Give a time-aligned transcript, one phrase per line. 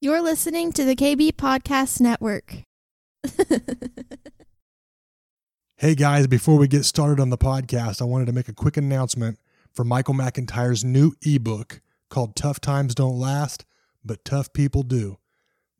[0.00, 2.62] You're listening to the KB Podcast Network.
[5.80, 8.76] Hey guys, before we get started on the podcast, I wanted to make a quick
[8.76, 9.38] announcement
[9.72, 11.80] for Michael McIntyre's new ebook
[12.10, 13.64] called Tough Times Don't Last,
[14.04, 15.18] but Tough People Do.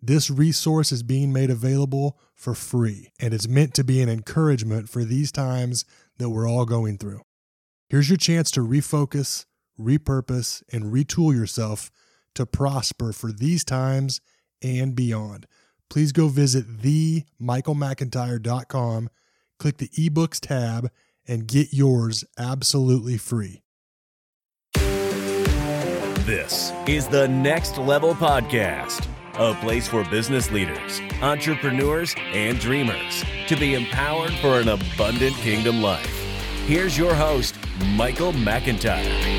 [0.01, 4.89] This resource is being made available for free and it's meant to be an encouragement
[4.89, 5.85] for these times
[6.19, 7.23] that we're all going through.
[7.89, 9.47] Here's your chance to refocus,
[9.81, 11.91] repurpose, and retool yourself
[12.39, 14.23] to prosper for these times
[14.63, 15.47] and beyond.
[15.89, 19.11] Please go visit themichaelmcintyre.com
[19.59, 20.91] click the ebooks tab
[21.27, 23.63] and get yours absolutely free.
[26.25, 33.57] This is the Next Level Podcast, a place for business leaders, entrepreneurs, and dreamers to
[33.57, 36.07] be empowered for an abundant kingdom life.
[36.67, 37.57] Here's your host,
[37.95, 39.38] Michael McIntyre.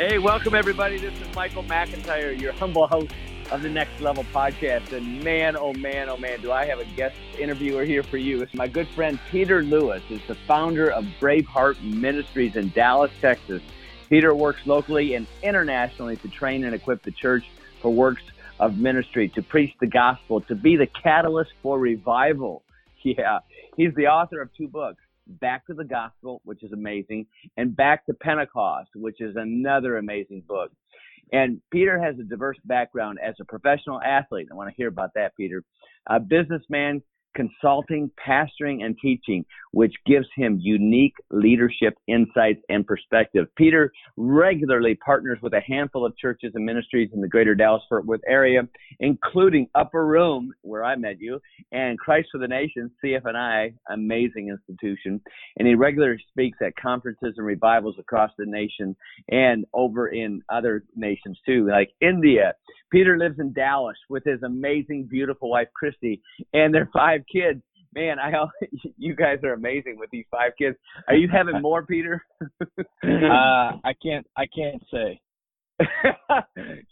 [0.00, 0.96] Hey, welcome everybody.
[0.96, 3.12] This is Michael McIntyre, your humble host
[3.50, 4.92] of the Next Level podcast.
[4.92, 8.40] And man, oh man, oh man, do I have a guest interviewer here for you.
[8.40, 13.60] It's my good friend Peter Lewis is the founder of Braveheart Ministries in Dallas, Texas.
[14.08, 17.44] Peter works locally and internationally to train and equip the church
[17.82, 18.22] for works
[18.58, 22.62] of ministry, to preach the gospel, to be the catalyst for revival.
[23.02, 23.40] Yeah,
[23.76, 25.02] he's the author of two books.
[25.38, 30.42] Back to the Gospel, which is amazing, and Back to Pentecost, which is another amazing
[30.46, 30.72] book.
[31.32, 34.48] And Peter has a diverse background as a professional athlete.
[34.50, 35.62] I want to hear about that, Peter.
[36.08, 37.02] A businessman,
[37.34, 43.46] consulting, pastoring, and teaching, which gives him unique leadership insights and perspective.
[43.56, 48.06] Peter regularly partners with a handful of churches and ministries in the greater Dallas Fort
[48.06, 48.62] Worth area,
[48.98, 51.40] including Upper Room, where I met you,
[51.72, 55.20] and Christ for the Nations, CFNI, amazing institution.
[55.56, 58.96] And he regularly speaks at conferences and revivals across the nation
[59.30, 62.54] and over in other nations too, like India.
[62.90, 66.20] Peter lives in Dallas with his amazing, beautiful wife, Christy,
[66.52, 67.62] and their five kids
[67.94, 68.32] man, I
[68.96, 70.76] you guys are amazing with these five kids.
[71.08, 72.24] Are you having more, Peter?
[72.60, 74.26] uh, I can't.
[74.36, 75.20] I can't say.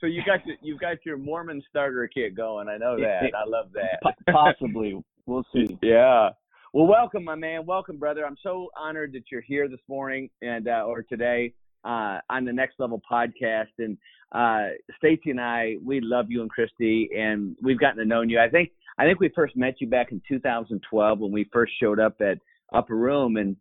[0.00, 2.68] so you got your, you've got your Mormon starter kit going.
[2.68, 3.30] I know that.
[3.34, 4.00] I love that.
[4.32, 5.78] Possibly, we'll see.
[5.82, 6.30] Yeah.
[6.72, 7.66] Well, welcome, my man.
[7.66, 8.26] Welcome, brother.
[8.26, 11.52] I'm so honored that you're here this morning and uh, or today
[11.84, 13.68] uh, on the Next Level podcast.
[13.78, 13.98] And
[14.32, 18.38] uh, Stacy and I, we love you and Christy, and we've gotten to know you.
[18.38, 22.00] I think I think we first met you back in 2012 when we first showed
[22.00, 22.38] up at
[22.72, 23.56] Upper Room, and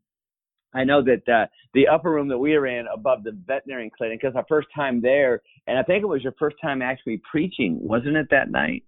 [0.74, 4.24] I know that uh, the upper room that we were in above the veterinary clinic
[4.24, 7.80] was our first time there, and I think it was your first time actually preaching,
[7.81, 8.84] wasn't it that night?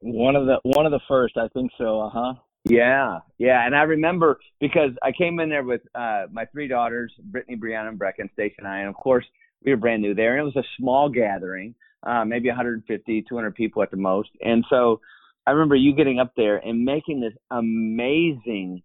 [0.00, 2.00] One of the one of the first, I think so.
[2.00, 2.34] Uh huh.
[2.64, 7.12] Yeah, yeah, and I remember because I came in there with uh my three daughters,
[7.24, 9.24] Brittany, Brianna, and Brecken, Stacy, and I, and of course
[9.64, 13.54] we were brand new there, and it was a small gathering, uh, maybe 150, 200
[13.54, 15.00] people at the most, and so
[15.46, 18.82] I remember you getting up there and making this amazing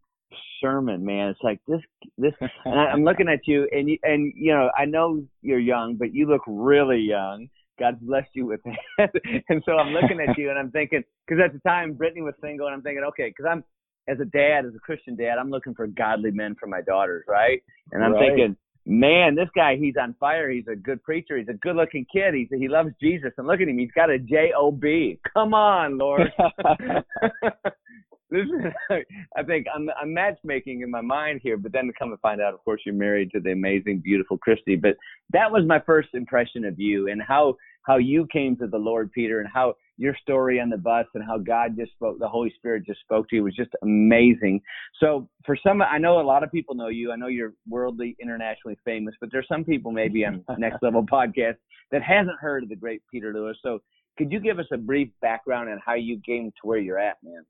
[0.62, 1.29] sermon, man.
[1.29, 1.81] It's like this,
[2.18, 2.34] this,
[2.66, 5.96] and I, am looking at you, and you, and you know, I know you're young,
[5.96, 7.47] but you look really young.
[7.79, 8.62] God bless you with
[8.97, 9.12] that.
[9.50, 12.34] and so I'm looking at you, and I'm thinking, because at the time Brittany was
[12.41, 13.63] single, and I'm thinking, okay, because I'm
[14.07, 17.25] as a dad, as a Christian dad, I'm looking for godly men for my daughters,
[17.28, 17.62] right?
[17.91, 18.29] And I'm right.
[18.29, 20.49] thinking, man, this guy, he's on fire.
[20.49, 21.37] He's a good preacher.
[21.37, 22.33] He's a good looking kid.
[22.33, 23.31] He's, he loves Jesus.
[23.37, 23.77] And look at him.
[23.77, 25.19] He's got a J O B.
[25.33, 26.31] Come on, Lord.
[28.29, 29.03] this is,
[29.35, 32.41] I think I'm, I'm matchmaking in my mind here, but then to come and find
[32.41, 34.75] out, of course, you're married to the amazing, beautiful Christy.
[34.75, 34.95] But
[35.31, 39.11] that was my first impression of you and how, how you came to the Lord,
[39.11, 42.53] Peter, and how your story on the bus and how God just spoke, the Holy
[42.58, 44.62] Spirit just spoke to you was just amazing.
[45.00, 47.12] So for some, I know a lot of people know you.
[47.12, 51.56] I know you're worldly, internationally famous, but there's some people maybe on Next Level Podcast
[51.91, 53.58] that hasn't heard of the great Peter Lewis.
[53.63, 53.80] So
[54.18, 57.18] could you give us a brief background on how you came to where you're at,
[57.24, 57.44] man?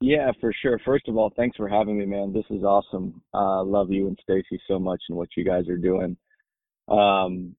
[0.00, 0.80] Yeah, for sure.
[0.84, 2.32] First of all, thanks for having me, man.
[2.32, 3.20] This is awesome.
[3.34, 6.16] I uh, love you and Stacy so much and what you guys are doing.
[6.88, 7.54] Um,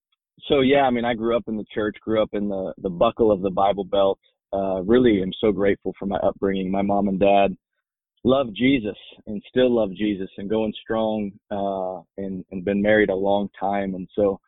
[0.48, 2.90] so yeah, I mean, I grew up in the church, grew up in the the
[2.90, 4.18] buckle of the Bible Belt.
[4.52, 6.70] Uh, really, am so grateful for my upbringing.
[6.70, 7.56] My mom and dad
[8.24, 8.96] love Jesus
[9.26, 13.94] and still love Jesus and going strong uh, and and been married a long time.
[13.94, 14.40] And so,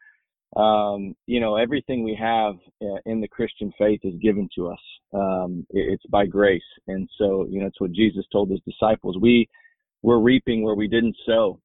[0.60, 4.80] um, you know, everything we have uh, in the Christian faith is given to us.
[5.12, 9.16] Um, it's by grace, and so you know, it's what Jesus told his disciples.
[9.20, 9.48] We
[10.02, 11.60] we're reaping where we didn't sow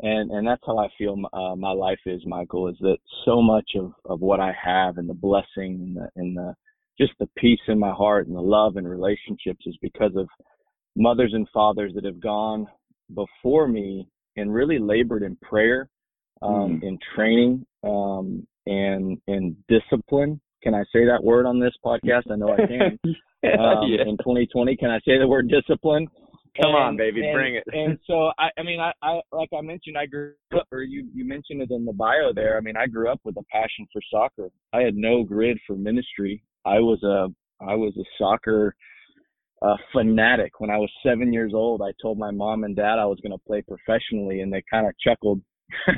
[0.00, 2.68] and and that's how I feel uh, my life is, Michael.
[2.68, 6.36] Is that so much of of what I have and the blessing and the and
[6.36, 6.54] the
[7.00, 10.28] just the peace in my heart and the love and relationships is because of
[10.96, 12.66] mothers and fathers that have gone
[13.14, 15.88] before me and really labored in prayer,
[16.42, 16.82] um, mm.
[16.82, 20.40] in training, um, and and discipline.
[20.62, 22.30] Can I say that word on this podcast?
[22.30, 22.98] I know I can.
[23.04, 24.02] um, yeah.
[24.02, 26.08] In 2020, can I say the word discipline?
[26.60, 27.64] Come on, baby, and- bring it.
[27.72, 31.08] and so I, I mean, I, I, like I mentioned, I grew up, or you,
[31.14, 32.56] you mentioned it in the bio there.
[32.56, 34.48] I mean, I grew up with a passion for soccer.
[34.72, 36.42] I had no grid for ministry.
[36.66, 37.28] I was a,
[37.64, 38.74] I was a soccer
[39.62, 40.60] uh, fanatic.
[40.60, 43.32] When I was seven years old, I told my mom and dad I was going
[43.36, 45.40] to play professionally, and they kind of chuckled.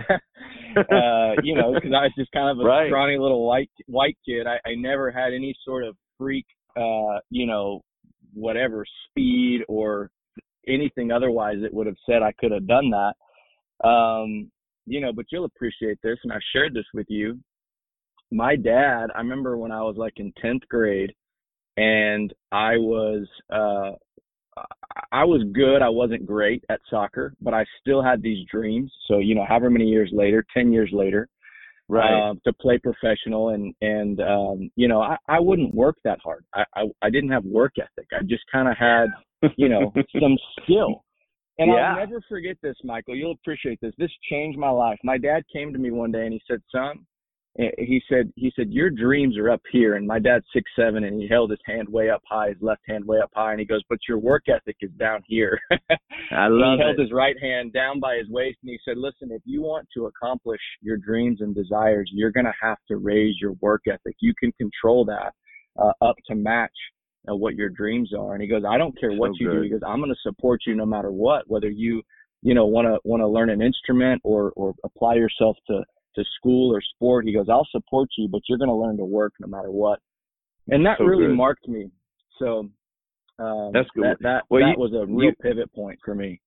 [0.77, 2.89] uh, you know, because I was just kind of a Right.
[2.89, 4.47] scrawny little white white kid.
[4.47, 6.47] I, I never had any sort of freak,
[6.77, 7.83] uh, you know,
[8.33, 10.11] whatever speed or
[10.73, 13.87] anything otherwise that would have said I could have done that.
[13.87, 14.51] Um,
[14.87, 17.39] you know, but you'll appreciate this, and I've shared this with you.
[18.31, 21.13] My dad, I remember when I was like in tenth grade,
[21.77, 23.93] and I was uh
[25.13, 25.83] I was good.
[25.83, 28.93] I wasn't great at soccer, but I still had these dreams.
[29.07, 31.29] So, you know, however many years later, 10 years later,
[31.91, 32.31] Right.
[32.31, 36.45] uh, to play professional and, and, um, you know, I, I wouldn't work that hard.
[36.55, 38.07] I, I, I didn't have work ethic.
[38.13, 39.07] I just kind of had,
[39.57, 41.05] you know, some skill.
[41.59, 41.95] And Yeah.
[41.95, 43.17] I'll never forget this, Michael.
[43.17, 43.93] You'll appreciate this.
[43.99, 44.99] This changed my life.
[45.03, 47.05] My dad came to me one day and he said, son,
[47.79, 49.97] he said, he said, your dreams are up here.
[49.97, 52.83] And my dad's six, seven and he held his hand way up high, his left
[52.89, 53.51] hand way up high.
[53.53, 55.59] And he goes, but your work ethic is down here.
[56.31, 57.03] I love he held it.
[57.03, 60.07] his right hand down by his waist and he said, Listen, if you want to
[60.07, 64.17] accomplish your dreams and desires, you're going to have to raise your work ethic.
[64.21, 65.33] You can control that
[65.81, 66.73] uh, up to match
[67.29, 68.35] uh, what your dreams are.
[68.35, 69.55] And he goes, I don't care what So you do.
[69.57, 69.65] good.
[69.65, 72.03] He goes, I'm going to support you no matter what, whether you,
[72.43, 75.83] you know, want to want to learn an instrument or or apply yourself to
[76.17, 77.25] to school or sport.
[77.27, 80.01] He goes, I'll support you, but you're going to learn to work no matter what.
[80.69, 81.37] And that So really good.
[81.37, 81.91] marked me.
[82.39, 82.69] So
[83.39, 84.05] um, That's good.
[84.05, 86.41] That that, Well, that you- was a real you- pivot point for me.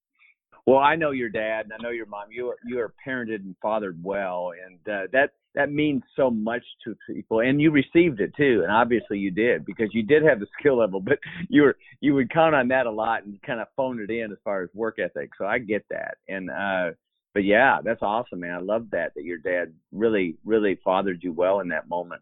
[0.65, 2.27] Well, I know your dad, and I know your mom.
[2.31, 6.63] You are you are parented and fathered well, and uh, that that means so much
[6.85, 7.41] to people.
[7.41, 10.77] And you received it too, and obviously you did because you did have the skill
[10.77, 11.19] level, but
[11.49, 14.31] you were you would count on that a lot and kind of phone it in
[14.31, 15.31] as far as work ethic.
[15.37, 16.91] So I get that, and uh,
[17.33, 18.55] but yeah, that's awesome, man.
[18.55, 22.21] I love that that your dad really really fathered you well in that moment.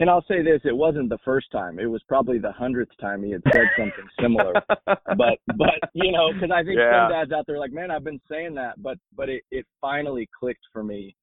[0.00, 1.78] And I'll say this: it wasn't the first time.
[1.78, 4.54] It was probably the hundredth time he had said something similar.
[5.16, 7.02] but but you know, because I think Yeah.
[7.02, 9.66] some dads out there are like, man, I've been saying that, but but it it
[9.80, 11.16] finally clicked for me,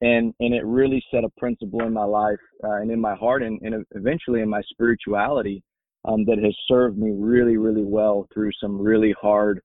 [0.00, 3.42] and and it really set a principle in my life uh, and in my heart
[3.42, 5.62] and and eventually in my spirituality
[6.06, 9.60] um, that has served me really really well through some really hard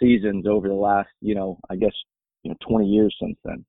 [0.00, 1.92] seasons over the last you know I guess
[2.42, 3.64] you know 20 years since then.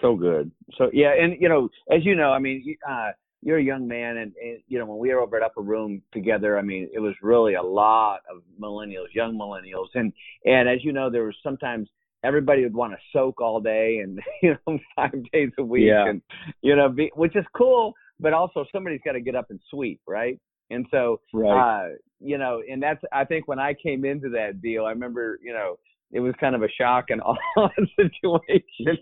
[0.00, 0.50] so good.
[0.78, 3.10] So yeah, and you know, as you know, I mean, uh,
[3.44, 6.02] you're a young man, and, and you know, when we were over at Upper Room
[6.12, 10.12] together, I mean, it was really a lot of millennials, young millennials, and
[10.44, 11.88] and as you know, there was sometimes
[12.24, 16.08] everybody would want to soak all day and you know five days a week, Yeah.
[16.08, 16.22] and
[16.60, 20.00] you know, be, which is cool, but also somebody's got to get up and sweep,
[20.06, 20.38] right?
[20.72, 21.86] And so Right.
[21.86, 21.88] uh,
[22.20, 25.52] you know, and that's I think when I came into that deal, I remember, you
[25.52, 25.76] know,
[26.12, 27.20] it was kind of a shock and
[27.56, 28.98] awe situation,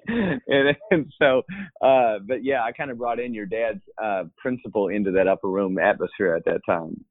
[0.46, 1.42] and, and so,
[1.84, 5.48] uh, but yeah, I kind of brought in your dad's uh, principle into that upper
[5.48, 7.04] room atmosphere at that time.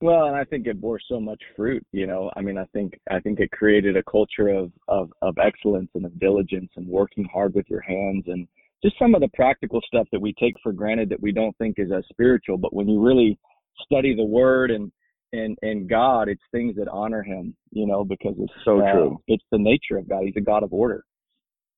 [0.00, 1.84] Well, and I think it bore so much fruit.
[1.92, 5.36] You know, I mean, I think I think it created a culture of of of
[5.38, 8.46] excellence and of diligence and working hard with your hands and
[8.82, 11.76] just some of the practical stuff that we take for granted that we don't think
[11.78, 12.58] is as spiritual.
[12.58, 13.38] But when you really
[13.84, 14.92] study the Word and
[15.32, 17.56] and and God, it's things that honor Him.
[17.70, 19.22] You know, because it's So uh, true.
[19.28, 20.22] It's the nature of God.
[20.24, 21.04] He's a God of order.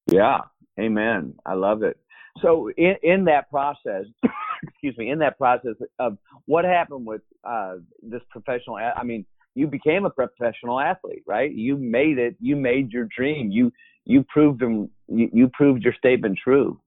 [0.07, 0.41] Yeah,
[0.81, 1.35] amen.
[1.45, 1.99] I love it.
[2.43, 4.05] So in in that process,
[4.63, 9.67] excuse me, in that process of what happened with uh, this professional, I mean, you
[9.67, 11.53] became a professional athlete, right?
[11.53, 12.37] You made it.
[12.41, 13.51] You made your dream.
[13.51, 13.73] You
[14.05, 14.91] you proved them.
[15.09, 16.81] You, you proved your statement true.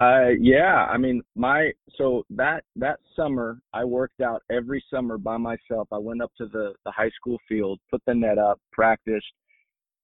[0.00, 5.36] Uh, yeah, I mean, my so that that summer I worked out every summer by
[5.36, 5.88] myself.
[5.90, 9.26] I went up to the the high school field, put the net up, practiced,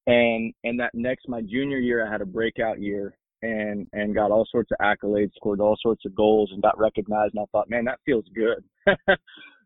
[0.06, 4.32] and and that next my junior year I had a breakout year and and got
[4.32, 7.34] all sorts of accolades, scored all sorts of goals, and got recognized.
[7.34, 8.64] And I thought, man, that feels good.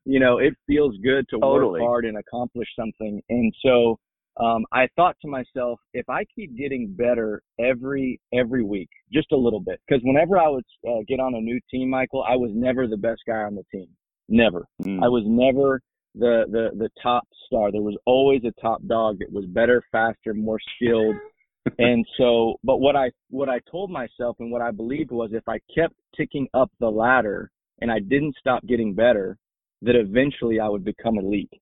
[0.05, 1.81] you know, it feels good to Totally.
[1.81, 3.23] work hard and accomplish something.
[3.31, 3.99] And so
[4.39, 9.37] um, I thought to myself, if I keep getting better every every week, just a
[9.37, 12.51] little bit, because whenever I would uh, get on a new team, Michael, I was
[12.55, 13.89] never the best guy on the team.
[14.29, 14.67] Never.
[14.83, 15.03] Mm.
[15.03, 15.81] I was never
[16.15, 17.73] the the the top star.
[17.73, 21.17] There was always a top dog that was better, faster, more skilled.
[21.79, 25.49] and so, but what I what I told myself and what I believed was if
[25.49, 29.37] I kept ticking up the ladder and I didn't stop getting better,
[29.83, 31.53] that eventually I would become elite.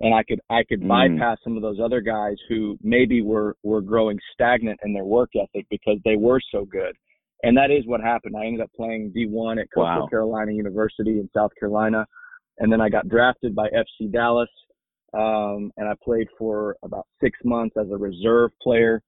[0.00, 0.88] And I could I could Mm.
[0.88, 5.30] bypass some of those other guys who maybe were were growing stagnant in their work
[5.34, 6.94] ethic because they were so good.
[7.42, 8.36] And that is what happened.
[8.36, 10.06] I ended up playing D1 at Coastal wow.
[10.08, 12.04] Carolina University in South Carolina.
[12.58, 14.48] And then I got drafted by FC Dallas.
[15.14, 19.00] Um, and I played for about six months as a reserve player.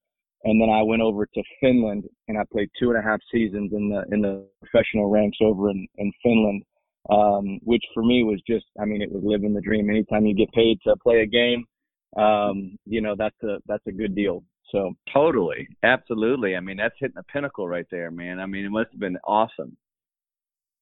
[0.43, 3.73] And then I went over to Finland and I played two and a half seasons
[3.73, 6.63] in the, in the professional ranks over in, in Finland.
[7.09, 9.89] Um, which for me was just, I mean, it was living the dream.
[9.89, 11.65] Anytime you get paid to play a game,
[12.15, 14.43] um, you know, that's a, that's a good deal.
[14.71, 16.55] So totally, absolutely.
[16.55, 18.39] I mean, that's hitting the pinnacle right there, man.
[18.39, 19.75] I mean, it must have been awesome.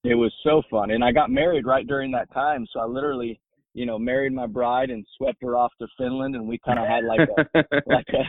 [0.04, 2.66] It was so fun, and I got married right during that time.
[2.72, 3.40] So I literally,
[3.74, 6.88] you know, married my bride and swept her off to Finland, and we kind of
[6.88, 8.24] had like a like a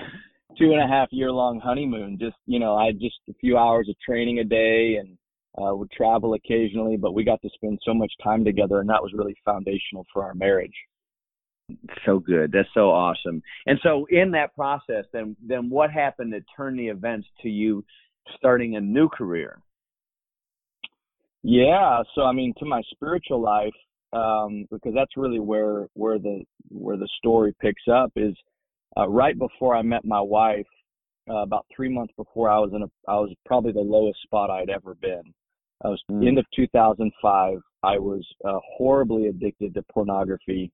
[0.59, 2.19] two and a half year long honeymoon.
[2.19, 5.17] Just you know, I had just a few hours of training a day and
[5.59, 9.03] uh, would travel occasionally, but we got to spend so much time together, and that
[9.03, 10.75] was really foundational for our marriage
[12.05, 12.53] so good.
[12.53, 13.43] That's so awesome.
[13.67, 17.85] And so in that process, then then what happened to turn the events to you
[18.37, 19.61] starting a new career?
[21.43, 23.75] Yeah, so I mean, to my spiritual life,
[24.13, 28.35] um, because that's really where where the where the story picks up is
[28.97, 30.67] uh, right before I met my wife,
[31.29, 34.51] uh, about three months before I was in a I was probably the lowest spot
[34.51, 35.33] I'd ever been.
[35.85, 36.27] I was mm.
[36.27, 37.59] end of 2005.
[37.83, 40.71] I was uh, horribly addicted to pornography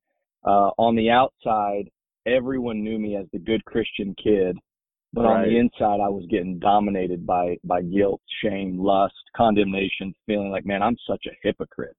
[0.47, 1.91] uh, on the outside,
[2.27, 4.57] everyone knew me as the good Christian kid,
[5.13, 5.39] but right.
[5.39, 10.65] on the inside, I was getting dominated by by guilt, shame, lust, condemnation, feeling like,
[10.65, 11.97] man, I'm such a hypocrite.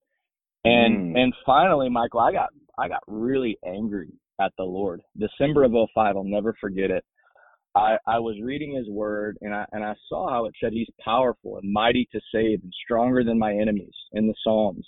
[0.64, 1.20] And mm.
[1.20, 5.02] and finally, Michael, I got I got really angry at the Lord.
[5.18, 7.04] December of 05, I'll never forget it.
[7.75, 10.89] I, I was reading his word and I and I saw how it said he's
[11.03, 14.86] powerful and mighty to save and stronger than my enemies in the Psalms.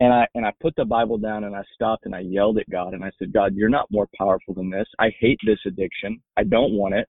[0.00, 2.68] And I and I put the Bible down and I stopped and I yelled at
[2.70, 4.86] God and I said, God, you're not more powerful than this.
[4.98, 6.20] I hate this addiction.
[6.36, 7.08] I don't want it,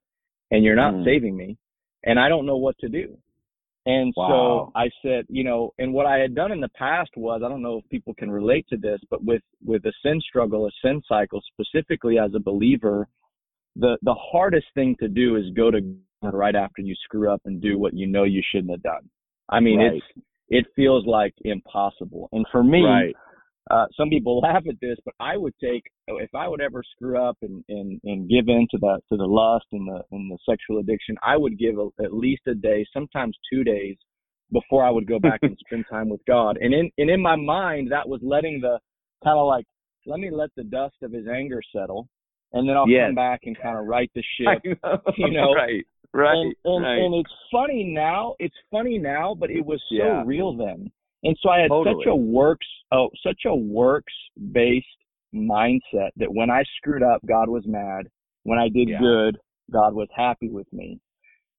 [0.52, 1.06] and you're not mm.
[1.06, 1.58] saving me,
[2.04, 3.18] and I don't know what to do.
[3.86, 4.72] And wow.
[4.76, 7.50] so I said, you know, and what I had done in the past was, I
[7.50, 10.72] don't know if people can relate to this, but with with a sin struggle, a
[10.84, 13.08] sin cycle, specifically as a believer,
[13.76, 15.82] the the hardest thing to do is go to
[16.22, 19.10] God right after you screw up and do what you know you shouldn't have done.
[19.50, 19.94] I mean, right.
[19.94, 22.30] it's it feels like impossible.
[22.32, 23.16] And for me, right.
[23.72, 27.22] uh, some people laugh at this, but I would take if I would ever screw
[27.22, 30.38] up and and, and give in to the to the lust and the and the
[30.48, 33.98] sexual addiction, I would give a, at least a day, sometimes two days,
[34.52, 36.58] before I would go back and spend time with God.
[36.62, 38.80] And in and in my mind, that was letting the
[39.24, 39.66] kind of like
[40.06, 42.08] let me let the dust of His anger settle,
[42.54, 43.08] and then I'll yes.
[43.08, 44.78] come back and kind of right the ship.
[44.84, 45.00] Know.
[45.18, 45.86] You know, right.
[46.14, 46.38] Right.
[46.38, 46.98] And, and, right.
[46.98, 48.36] and it's funny now.
[48.40, 50.24] It's funny now, but it was so yeah.
[50.26, 50.92] real then.
[51.24, 52.04] And so I had totally.
[52.04, 54.14] such a works, oh, such a works
[54.52, 54.86] based
[55.34, 58.08] mindset that when I screwed up, God was mad.
[58.44, 59.00] When I did yeah.
[59.00, 59.38] good,
[59.72, 61.00] God was happy with me.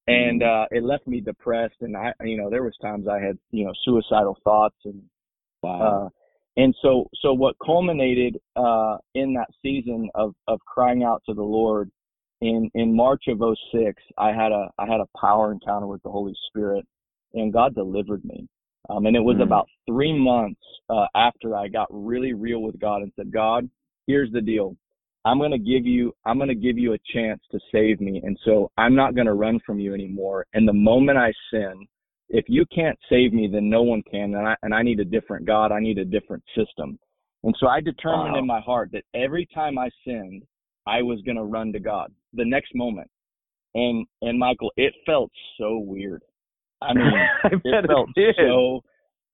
[0.07, 0.75] And mm-hmm.
[0.75, 3.65] uh it left me depressed and I you know, there was times I had, you
[3.65, 5.03] know, suicidal thoughts and
[5.63, 6.05] wow.
[6.05, 6.09] uh
[6.57, 11.43] and so so what culminated uh in that season of of crying out to the
[11.43, 11.91] Lord
[12.45, 13.41] in in March of
[13.73, 16.87] 06, I had a I had a power encounter with the Holy Spirit,
[17.33, 18.47] and God delivered me.
[18.91, 19.43] Um, and it was mm.
[19.43, 23.69] about three months uh, after I got really real with God and said, God,
[24.07, 24.77] here's the deal.
[25.25, 28.71] I'm gonna give you I'm gonna give you a chance to save me, and so
[28.77, 30.47] I'm not gonna run from you anymore.
[30.53, 31.87] And the moment I sin,
[32.29, 35.05] if you can't save me, then no one can, and I and I need a
[35.05, 35.73] different God.
[35.73, 36.99] I need a different system.
[37.43, 38.39] And so I determined wow.
[38.39, 40.43] in my heart that every time I sinned,
[40.87, 43.11] I was going to run to God the next moment.
[43.75, 46.23] And and Michael, it felt so weird.
[46.81, 47.13] I mean,
[47.45, 48.81] I it felt it so.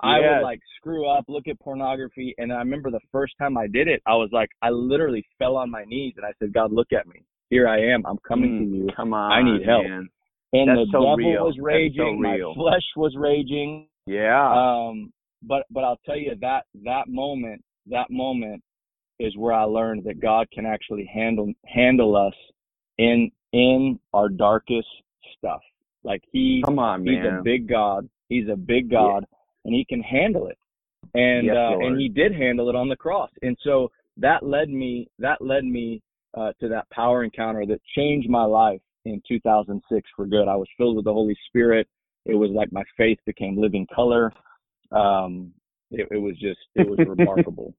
[0.03, 0.29] I yes.
[0.33, 3.87] would like screw up, look at pornography, and I remember the first time I did
[3.87, 6.93] it, I was like, I literally fell on my knees and I said, God, look
[6.99, 7.23] at me.
[7.51, 8.07] Here I am.
[8.07, 8.89] I'm coming mm, to you.
[8.97, 9.85] Come on, I need help.
[9.85, 10.09] Man.
[10.53, 11.45] And That's the so devil real.
[11.45, 11.95] was raging.
[11.97, 13.87] So my flesh was raging.
[14.07, 14.51] Yeah.
[14.53, 18.63] Um, but but I'll tell you that that moment, that moment
[19.19, 22.35] is where I learned that God can actually handle handle us
[22.99, 24.89] in in our darkest
[25.39, 25.61] stuff.
[26.03, 27.39] Like he Come on, he's man.
[27.39, 28.09] a big God.
[28.29, 29.25] He's a big God
[29.65, 30.59] and he can handle it.
[31.15, 33.31] And Yes, uh and he did handle it on the cross.
[33.43, 36.03] And so that led me that led me
[36.37, 40.49] uh to that power encounter that changed my life in 2006 for good.
[40.49, 41.89] I was filled with the Holy Spirit.
[42.27, 44.33] It was like my faith became living color.
[44.93, 45.53] Um
[45.91, 47.75] it, it was just it was remarkable.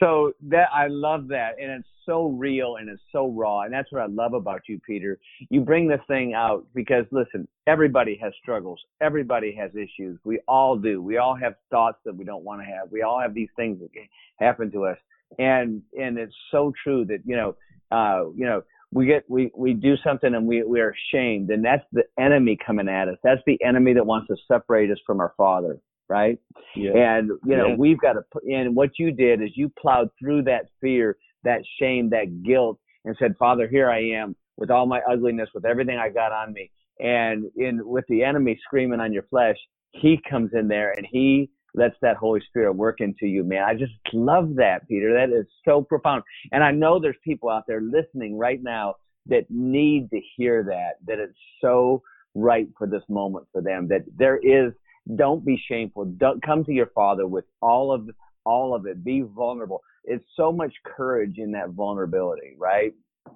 [0.00, 3.90] So that I love that, and it's so real and it's so raw, and that's
[3.90, 5.18] what I love about you, Peter.
[5.50, 10.18] You bring this thing out because listen, everybody has struggles, everybody has issues.
[10.24, 11.02] We all do.
[11.02, 12.90] We all have thoughts that we don't want to have.
[12.90, 13.88] We all have these things that
[14.36, 14.98] happen to us,
[15.38, 17.56] and and it's so true that you know,
[17.90, 21.64] uh, you know, we get we we do something and we we are shamed and
[21.64, 23.16] that's the enemy coming at us.
[23.22, 25.78] That's the enemy that wants to separate us from our Father,
[26.08, 26.38] right?
[26.74, 26.92] Yeah.
[26.96, 27.76] And you know Yeah.
[27.76, 28.22] we've got to.
[28.32, 32.78] put And what you did is you plowed through that fear, that shame, that guilt,
[33.04, 36.52] and said, Father, here I am with all my ugliness, with everything I got on
[36.52, 39.56] me, and in with the enemy screaming on your flesh,
[39.92, 43.62] He comes in there and He lets that Holy Spirit work into you, man.
[43.62, 45.14] I just love that, Peter.
[45.14, 46.24] That is so profound.
[46.52, 50.96] And I know there's people out there listening right now that need to hear that,
[51.06, 52.02] that it's so
[52.34, 54.72] right for this moment for them, that there is,
[55.16, 56.04] don't be shameful.
[56.04, 58.08] Don't come to your father with all of,
[58.44, 59.04] all of it.
[59.04, 59.82] Be vulnerable.
[60.04, 62.92] It's so much courage in that vulnerability, right?
[63.26, 63.32] I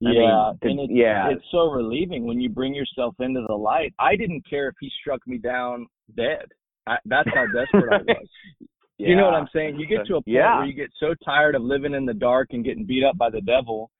[0.00, 1.30] Yeah, mean, and it's, yeah.
[1.30, 3.92] it's so relieving when you bring yourself into the light.
[3.98, 6.46] I didn't care if he struck me down dead.
[6.88, 8.26] I, that's how desperate I was.
[9.00, 9.76] You know what I'm saying?
[9.78, 10.56] You get to a point Yeah.
[10.56, 13.30] where you get so tired of living in the dark and getting beat up by
[13.30, 13.92] the devil.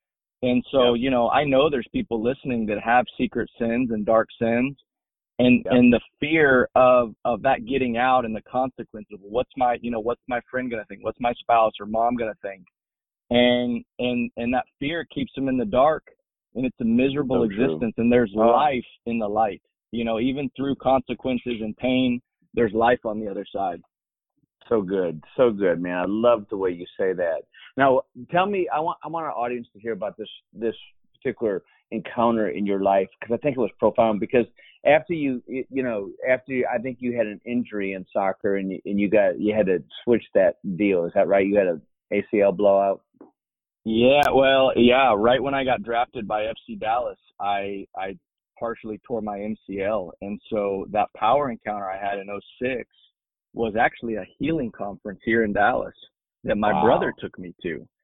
[0.43, 4.27] And so, you know, I know there's people listening that have secret sins and dark
[4.41, 4.77] sins.
[5.39, 5.73] And Yep.
[5.73, 9.93] and the fear of of that getting out and the consequences of what's my you
[9.93, 11.05] know, what's my friend gonna think?
[11.05, 12.65] What's my spouse or mom gonna think?
[13.31, 16.03] And and and that fear keeps them in the dark
[16.57, 17.65] and it's a miserable So true.
[17.65, 18.49] existence and there's Oh.
[18.49, 19.63] life in the light.
[19.93, 22.21] You know, even through consequences and pain,
[22.55, 23.81] there's life on the other side.
[24.69, 25.97] So good, so good, man.
[25.97, 27.43] I love the way you say that.
[27.77, 30.75] Now, tell me, I want I want our audience to hear about this this
[31.15, 34.21] particular encounter in your life because I think it was profound.
[34.21, 34.45] Because
[34.85, 38.73] after you you know after you, I think you had an injury in soccer and
[38.73, 41.05] you, and you got you had to switch that deal.
[41.07, 41.47] Is that right?
[41.47, 41.81] You had a
[42.13, 43.03] ACL blowout.
[43.85, 48.19] Yeah, well, yeah, right when I got drafted by FC Dallas, I I
[48.59, 50.11] partially tore my MCL.
[50.23, 52.29] And so that power encounter I had in
[52.61, 52.89] '06
[53.55, 55.95] was actually a healing conference here in Dallas
[56.45, 56.83] that my Wow.
[56.85, 57.87] brother took me to.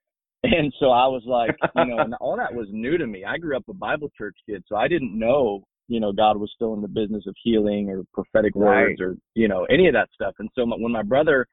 [0.46, 3.24] And so I was like, you know, and all that was new to me.
[3.24, 6.52] I grew up a Bible church kid, so I didn't know, you know, God was
[6.54, 10.10] still in the business of healing or prophetic words or, you know, any of that
[10.12, 10.34] stuff.
[10.38, 11.46] And so my, when my brother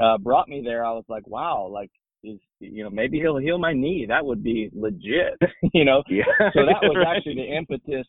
[0.00, 1.90] uh brought me there, I was like, wow, like
[2.24, 4.04] is you know, maybe he'll heal my knee.
[4.06, 5.38] That would be legit,
[5.72, 6.02] you know.
[6.10, 6.24] Yeah.
[6.52, 7.16] So that was Right.
[7.16, 8.06] actually the impetus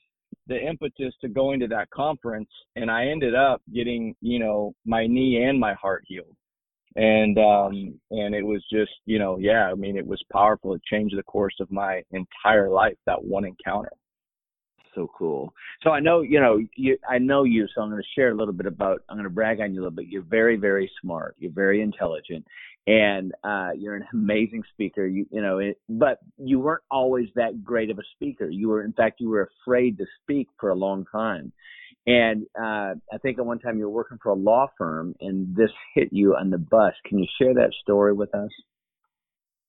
[0.47, 5.07] the impetus to going to that conference and I ended up getting, you know, my
[5.07, 6.35] knee and my heart healed.
[6.95, 10.73] And um and it was just, you know, yeah, I mean it was powerful.
[10.73, 13.91] It changed the course of my entire life, that one encounter.
[14.95, 15.53] so cool.
[15.83, 18.35] So I know, you know, you, I know you, so I'm going to share a
[18.35, 20.07] little bit about, I'm going to brag on you a little bit.
[20.07, 21.35] You're very, very smart.
[21.37, 22.45] You're very intelligent
[22.87, 25.05] and, uh, you're an amazing speaker.
[25.05, 28.49] You, you know, it, but you weren't always that great of a speaker.
[28.49, 31.51] You were, in fact, you were afraid to speak for a long time.
[32.07, 35.53] And, uh, I think at one time you were working for a law firm and
[35.55, 36.93] this hit you on the bus.
[37.05, 38.51] Can you share that story with us?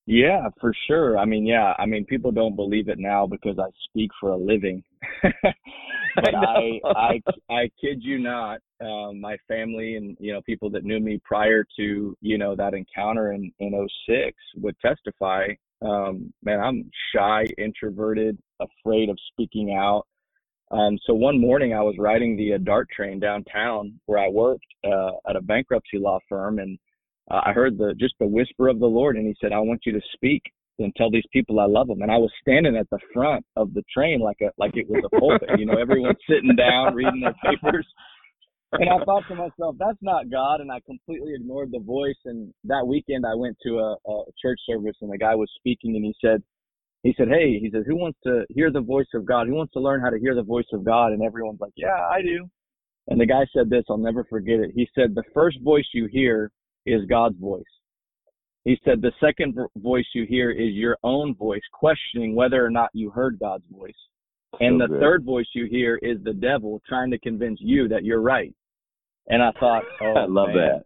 [0.07, 1.18] Yeah, for sure.
[1.18, 4.38] I mean, yeah, I mean people don't believe it now because I speak for a
[4.38, 4.83] living.
[6.22, 6.81] but I.
[6.85, 11.20] I I kid you not, um my family and you know people that knew me
[11.24, 15.48] prior to, you know, that encounter in in '06 would testify
[15.83, 20.04] um man, I'm shy, introverted, afraid of speaking out.
[20.70, 24.66] Um so one morning I was riding the uh, DART train downtown where I worked
[24.85, 26.78] uh at a bankruptcy law firm and
[27.31, 29.83] uh, I heard the just the whisper of the Lord, and He said, "I want
[29.85, 30.42] you to speak
[30.79, 33.75] and tell these people I love them." And I was standing at the front of
[33.75, 37.21] the train like a like it was a pulpit, you know, everyone's sitting down reading
[37.21, 37.87] their papers.
[38.73, 42.19] And I thought to myself, "That's not God," and I completely ignored the voice.
[42.27, 45.97] And that weekend, I went to a, a church service, and the guy was speaking,
[45.97, 46.43] and he said,
[47.03, 49.47] "He said, hey, he said, who wants to hear the voice of God?
[49.47, 52.07] Who wants to learn how to hear the voice of God?" And everyone's like, "Yeah,
[52.11, 52.49] I do."
[53.07, 54.73] And the guy said this, I'll never forget it.
[54.75, 56.51] He said, "The first voice you hear."
[56.88, 57.62] is God's voice.
[58.68, 62.90] He said the second voice you hear is your own voice questioning whether or not
[62.92, 63.96] you heard God's voice.
[64.61, 65.00] And So the good.
[65.00, 68.52] third voice you hear is the devil trying to convince you that you're right.
[69.28, 70.85] And I thought, oh, I love man, that.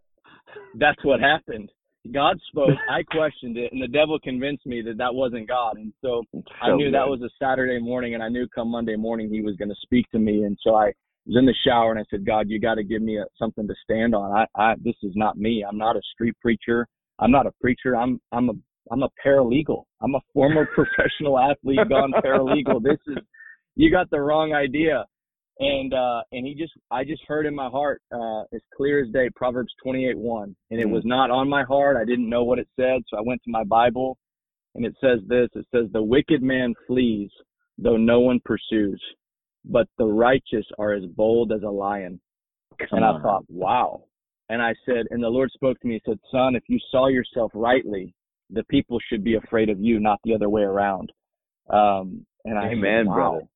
[0.74, 1.70] That's what happened.
[2.12, 5.76] God spoke, I questioned it, and the devil convinced me that that wasn't God.
[5.76, 6.22] And so
[6.60, 9.42] I So knew that was a Saturday morning, and I knew come Monday morning he
[9.42, 10.44] was going to speak to me.
[10.44, 10.92] And so I
[11.26, 13.66] was in the shower and I said, God, you got to give me a, something
[13.66, 14.30] to stand on.
[14.30, 15.64] I, I, this is not me.
[15.68, 16.86] I'm not a street preacher.
[17.22, 17.96] I'm not a preacher.
[17.96, 18.52] I'm, I'm a,
[18.90, 19.84] I'm a paralegal.
[20.00, 22.82] I'm a former professional athlete gone paralegal.
[22.82, 23.18] This is,
[23.76, 25.04] you got the wrong idea.
[25.58, 29.10] And, uh, and he just, I just heard in my heart, uh, as clear as
[29.10, 30.56] day, Proverbs 28, 1.
[30.70, 30.90] And it Mm.
[30.90, 31.96] was not on my heart.
[31.96, 33.02] I didn't know what it said.
[33.08, 34.18] So I went to my Bible
[34.74, 37.30] and it says this, it says, the wicked man flees
[37.78, 39.00] though no one pursues
[39.64, 42.20] but the righteous are as bold as a lion.
[42.78, 43.22] Come and I on.
[43.22, 44.04] thought, wow.
[44.52, 47.08] And I said, and the Lord spoke to me, He said, son, if you saw
[47.08, 48.14] yourself rightly,
[48.50, 51.10] the people should be afraid of you, not the other way around.
[51.70, 53.14] Um, and I Amen, said, wow.
[53.14, 53.46] brother.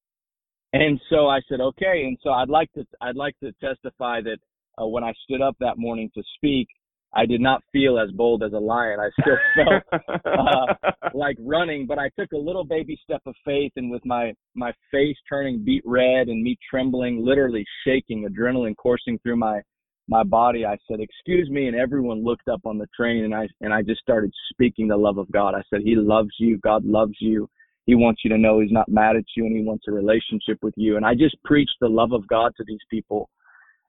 [0.72, 2.04] And so I said, okay.
[2.06, 4.38] And so I'd like to, I'd like to testify that
[4.80, 6.66] uh, when I stood up that morning to speak,
[7.12, 8.98] I did not feel as bold as a lion.
[8.98, 9.36] I still
[9.92, 14.04] felt uh, like running, but I took a little baby step of faith, and with
[14.04, 19.60] my my face turning beet red and me trembling, literally shaking, adrenaline coursing through my
[20.08, 23.48] my body, I said, "Excuse me," and everyone looked up on the train, and I
[23.60, 25.54] and I just started speaking the love of God.
[25.54, 26.58] I said, "He loves you.
[26.58, 27.48] God loves you.
[27.86, 30.58] He wants you to know He's not mad at you, and He wants a relationship
[30.62, 33.28] with you." And I just preached the love of God to these people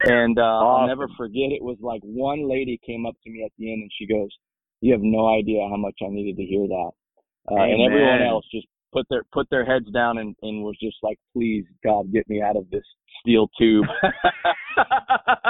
[0.01, 0.81] and uh, awesome.
[0.81, 1.49] I'll never forget.
[1.49, 4.29] It was like one lady came up to me at the end and she goes,
[4.81, 6.91] "You have no idea how much I needed to hear that."
[7.49, 10.97] Uh, and everyone else just put their put their heads down and, and was just
[11.03, 12.83] like, "Please, God, get me out of this
[13.21, 13.85] steel tube."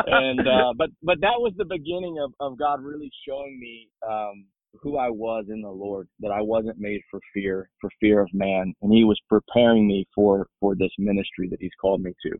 [0.08, 4.46] and uh, but but that was the beginning of of God really showing me um,
[4.82, 6.08] who I was in the Lord.
[6.20, 10.08] That I wasn't made for fear, for fear of man, and He was preparing me
[10.14, 12.38] for for this ministry that He's called me to.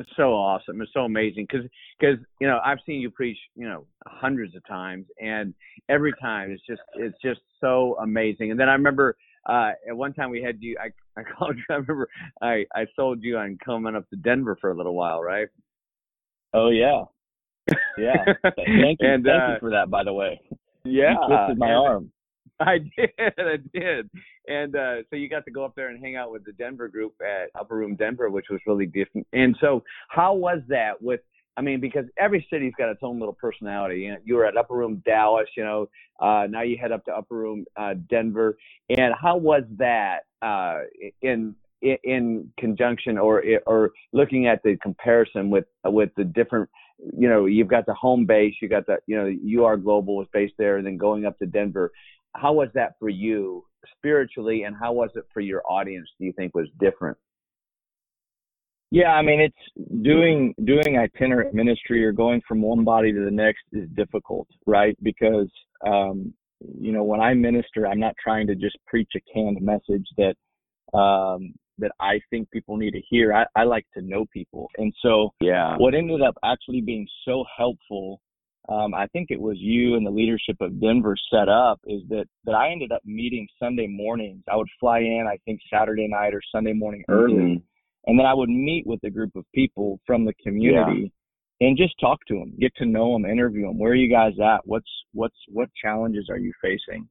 [0.00, 0.80] It's so awesome.
[0.80, 4.66] It's so amazing because because you know I've seen you preach you know hundreds of
[4.66, 5.54] times and
[5.88, 8.50] every time it's just it's just so amazing.
[8.50, 11.64] And then I remember uh at one time we had you I I called you
[11.70, 12.08] I remember
[12.42, 15.48] I I sold you on coming up to Denver for a little while right.
[16.52, 17.04] Oh yeah,
[17.98, 18.24] yeah.
[18.42, 19.90] Thank you, and, thank uh, you for that.
[19.90, 20.40] By the way,
[20.84, 22.10] Yeah, you twisted my arm.
[22.60, 24.08] I did, I did,
[24.46, 26.88] and uh, so you got to go up there and hang out with the Denver
[26.88, 29.26] group at Upper Room Denver, which was really different.
[29.32, 31.02] And so, how was that?
[31.02, 31.20] With,
[31.56, 34.00] I mean, because every city's got its own little personality.
[34.00, 35.88] You, know, you were at Upper Room Dallas, you know,
[36.20, 38.56] uh, now you head up to Upper Room uh, Denver,
[38.88, 40.80] and how was that uh,
[41.22, 46.68] in in- conjunction or or looking at the comparison with with the different
[47.16, 50.16] you know you've got the home base you got the you know you are global
[50.16, 51.90] was based there and then going up to denver.
[52.36, 53.64] How was that for you
[53.96, 57.18] spiritually and how was it for your audience do you think was different
[58.94, 63.30] Yeah, I mean it's doing doing itinerant ministry or going from one body to the
[63.30, 64.96] next is difficult, right?
[65.02, 65.50] Because
[65.84, 66.32] um,
[66.80, 70.34] you know when I minister, I'm not trying to just preach a canned message that
[70.96, 73.34] um, that I think people need to hear.
[73.34, 77.44] I, I like to know people, and so yeah what ended up actually being so
[77.56, 78.20] helpful
[78.68, 82.26] um, i think it was you and the leadership of denver set up is that
[82.44, 86.34] that i ended up meeting sunday mornings i would fly in i think saturday night
[86.34, 87.62] or sunday morning early Mhm.
[88.06, 91.12] And then i would meet with a group of people from the community
[91.60, 94.32] and just talk to them get to know them interview them where are you guys
[94.42, 94.66] at?
[94.66, 97.08] What's what's what challenges are you facing?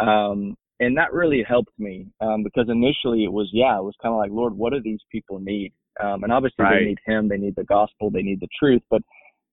[0.00, 4.12] Um, and that really helped me um, because initially it was yeah it was kind
[4.12, 5.72] of like lord what do these people need?
[6.02, 6.80] Um, and obviously Right.
[6.80, 9.02] they need him they need the gospel they need the truth but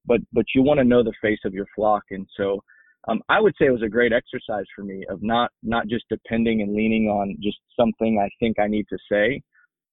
[0.05, 2.03] but but you want to know the face of your flock.
[2.11, 2.63] And so
[3.07, 6.05] um, I would say it was a great exercise for me of not not just
[6.09, 9.41] depending and leaning on just something I think I need to say,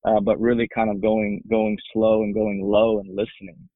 [0.05, 3.69] uh, but really kind of going going slow and going low and listening.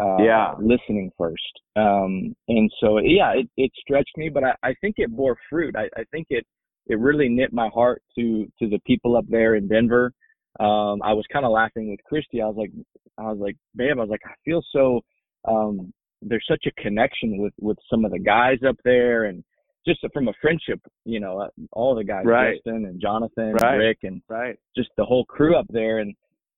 [0.00, 0.54] Uh, Yeah.
[0.60, 1.42] listening first.
[1.74, 5.74] Um, and so yeah, it, it stretched me, but I, I think it bore fruit.
[5.76, 6.46] I, I think it
[6.86, 10.12] it really knit my heart to to the people up there in Denver.
[10.60, 12.40] Um, I was kind of laughing with Christy.
[12.40, 12.70] I was like,
[13.18, 15.00] I was like, babe, I was like, I feel so.
[15.46, 19.42] Um, there's such a connection with with some of the guys up there, and
[19.88, 22.56] just from a friendship, you know, uh, all the guys, Right.
[22.56, 23.72] Justin and Jonathan, Right.
[23.72, 25.98] and Rick, and right just the whole crew up there.
[25.98, 26.14] And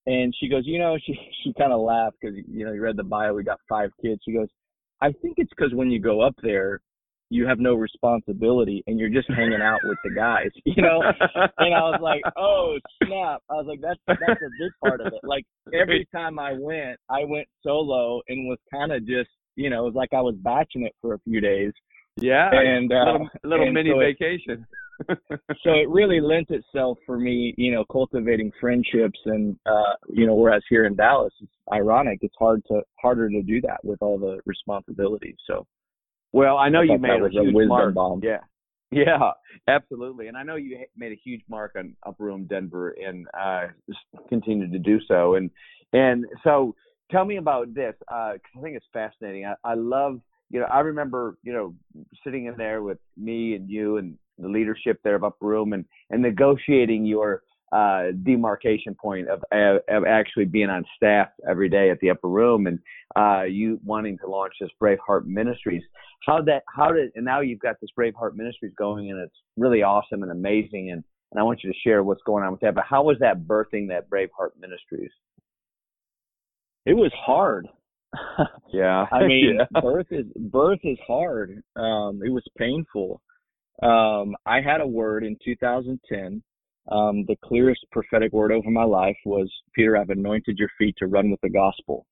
[0.06, 2.96] and she goes, you know, she she kind of laughed because you know you read
[2.96, 3.34] the bio.
[3.34, 4.20] We got five kids.
[4.24, 4.48] She goes,
[5.00, 6.80] I think it's because when you go up there,
[7.32, 11.00] you have no responsibility and you're just hanging out with the guys, you know.
[11.58, 13.40] And I was like, oh snap!
[13.48, 15.20] I was like, that's that's a big part of it.
[15.22, 19.82] Like every time I went, I went solo and was kind of just, you know,
[19.82, 21.72] it was like I was batching it for a few days.
[22.20, 24.66] Yeah And, uh, little, little and mini so it- vacation
[25.08, 30.34] so it really lent itself for me, you know, cultivating friendships and uh, you know,
[30.34, 34.18] whereas here in Dallas, it's ironic, it's hard to harder to do that with all
[34.18, 35.36] the responsibilities.
[35.46, 35.66] So
[36.32, 37.94] Well, I know I you made a a huge wisdom mark.
[37.94, 38.20] bomb.
[38.22, 38.40] Yeah,
[38.90, 39.30] yeah,
[39.68, 40.28] absolutely.
[40.28, 44.00] And I know you made a huge mark on Upper Room Denver, and uh, just
[44.28, 45.36] continue to do so.
[45.36, 45.50] And
[45.92, 46.74] and so,
[47.10, 49.46] tell me about this because I think it's fascinating.
[49.46, 51.74] I, I love, you know, I remember, you know,
[52.24, 55.84] sitting in there with me and you and the leadership there of Upper Room, and
[56.10, 61.90] and negotiating your uh, demarcation point of, of of actually being on staff every day
[61.90, 62.78] at the Upper Room, and
[63.16, 65.82] uh, you wanting to launch this Braveheart Ministries
[66.26, 69.82] how that how did and now you've got this Braveheart Ministries going and it's really
[69.82, 72.74] awesome and amazing and and I want you to share what's going on with that.
[72.74, 75.12] But how was that birthing that Braveheart Ministries?
[76.86, 77.68] it was hard.
[78.72, 79.80] Yeah, I mean, Yeah.
[79.80, 81.62] birth is birth is hard.
[81.76, 83.20] Um, it was painful.
[83.82, 86.42] Um, I had a word in 2010
[86.90, 91.06] um, the clearest prophetic word over my life was, Peter, I've anointed your feet to
[91.06, 92.06] run with the gospel.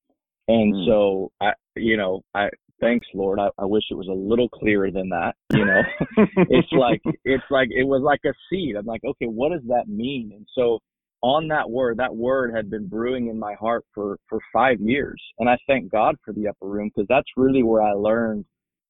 [0.46, 0.86] And mm.
[0.86, 2.48] so I, you know, I,
[2.80, 3.40] thanks Lord.
[3.40, 5.34] I, I wish it was a little clearer than that.
[5.52, 5.82] You know,
[6.48, 8.76] it's like, it's like, it was like a seed.
[8.76, 10.32] I'm like, okay, what does that mean?
[10.34, 10.78] And so
[11.22, 15.20] on that word, that word had been brewing in my heart for, for five years.
[15.38, 18.44] And I thank God for the upper room because that's really where I learned,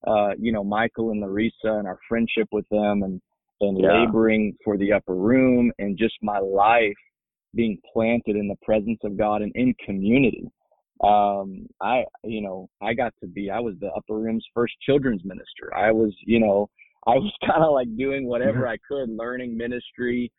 [0.06, 3.20] uh, you know, Michael and Larissa and our friendship with them and,
[3.60, 4.04] and yeah.
[4.04, 6.94] laboring for the upper room and just my life
[7.54, 10.50] being planted in the presence of God and in community.
[11.02, 15.24] Um, I, you know, I got to be, I was the upper room's first children's
[15.24, 15.74] minister.
[15.74, 16.68] I was, you know,
[17.06, 18.68] I was kind of like doing whatever mm-hmm.
[18.68, 20.30] I could, learning ministry,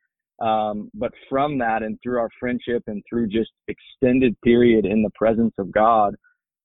[0.41, 5.11] um, but from that and through our friendship and through just extended period in the
[5.15, 6.15] presence of God,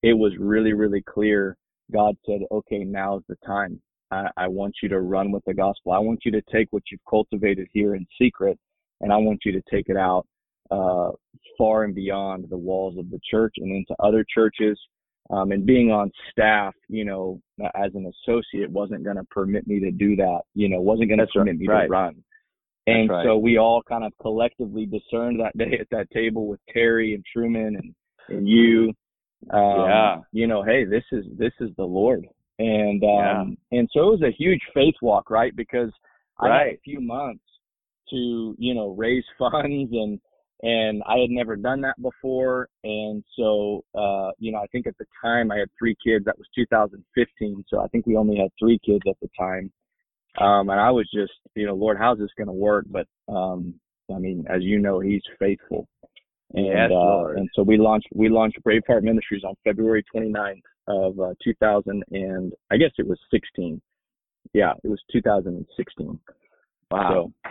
[0.02, 1.56] it was really, really clear.
[1.92, 3.80] God said, okay, now's the time.
[4.10, 5.92] I, I want you to run with the gospel.
[5.92, 8.58] I want you to take what you've cultivated here in secret
[9.00, 10.26] and I want you to take it out,
[10.70, 11.10] uh,
[11.58, 14.78] far and beyond the walls of the church and into other churches.
[15.30, 17.40] Um, and being on staff, you know,
[17.74, 21.18] as an associate wasn't going to permit me to do that, you know, wasn't going
[21.18, 21.82] to permit right.
[21.82, 22.24] me to run.
[22.87, 23.25] And right.
[23.25, 27.25] so we all kind of collectively discerned that day at that table with Terry and
[27.33, 27.94] Truman and,
[28.29, 28.92] and you.
[29.53, 30.16] Um, yeah.
[30.33, 32.27] You know, hey, this is this is the Lord,
[32.59, 33.79] and um, yeah.
[33.79, 35.55] and so it was a huge faith walk, right?
[35.55, 35.90] Because
[36.40, 36.51] right.
[36.51, 37.44] I had a few months
[38.11, 40.18] to you know raise funds and
[40.62, 44.97] and I had never done that before, and so uh, you know I think at
[44.99, 46.25] the time I had three kids.
[46.25, 49.70] That was 2015, so I think we only had three kids at the time.
[50.40, 52.87] Um, and I was just, you know, Lord, how's this going to work?
[52.88, 53.75] But, um,
[54.14, 55.87] I mean, as you know, he's faithful.
[56.55, 61.18] And, yes, uh, and so we launched, we launched Braveheart Ministries on February 29th of,
[61.18, 63.81] uh, 2000 and I guess it was 16.
[64.53, 66.18] Yeah, it was 2016.
[66.90, 67.33] Wow.
[67.44, 67.51] So,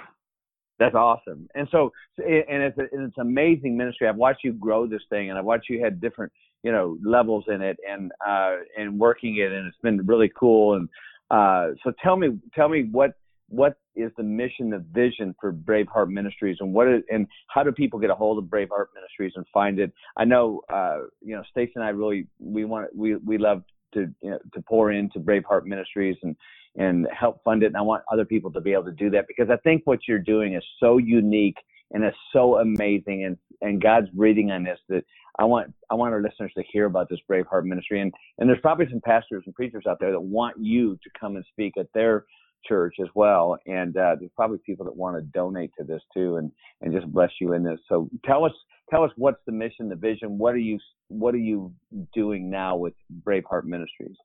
[0.79, 1.47] that's awesome.
[1.55, 4.07] And so, and it's, it's amazing ministry.
[4.07, 6.31] I've watched you grow this thing and I've watched you had different,
[6.63, 9.51] you know, levels in it and, uh, and working it.
[9.51, 10.75] And it's been really cool.
[10.75, 10.89] And,
[11.31, 13.13] uh, so tell me, tell me what
[13.49, 17.71] what is the mission, the vision for Braveheart Ministries, and what is, and how do
[17.71, 19.91] people get a hold of Braveheart Ministries and find it?
[20.17, 24.07] I know, uh, you know, Stacy and I really we want we we love to
[24.21, 26.35] you know, to pour into Braveheart Ministries and
[26.75, 29.25] and help fund it, and I want other people to be able to do that
[29.27, 31.57] because I think what you're doing is so unique
[31.91, 35.03] and it's so amazing, and and God's breathing on this that
[35.39, 38.61] I want I want our listeners to hear about this Braveheart ministry, and and there's
[38.61, 41.87] probably some pastors and preachers out there that want you to come and speak at
[41.93, 42.25] their
[42.65, 46.37] church as well, and uh, there's probably people that want to donate to this too,
[46.37, 47.79] and and just bless you in this.
[47.89, 48.53] So tell us
[48.89, 50.37] tell us what's the mission, the vision.
[50.37, 51.73] What are you what are you
[52.13, 52.93] doing now with
[53.25, 54.17] Braveheart Ministries?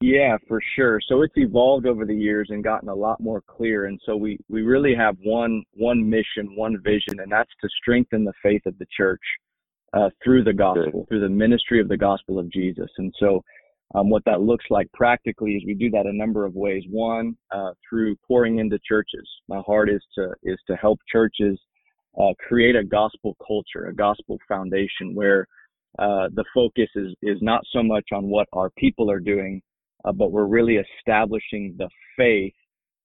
[0.00, 1.00] Yeah, for sure.
[1.08, 3.84] So it's evolved over the years and gotten a lot more clear.
[3.84, 8.24] And so we, we really have one one mission, one vision, and that's to strengthen
[8.24, 9.20] the faith of the church
[9.94, 12.90] uh, through the gospel, through the ministry of the gospel of Jesus.
[12.98, 13.42] And so,
[13.94, 16.82] um, what that looks like practically is we do that a number of ways.
[16.88, 19.28] One, uh, through pouring into churches.
[19.48, 21.58] My heart is to is to help churches
[22.20, 25.46] uh, create a gospel culture, a gospel foundation where
[25.98, 29.60] uh, the focus is is not so much on what our people are doing,
[30.04, 32.54] uh, but we're really establishing the faith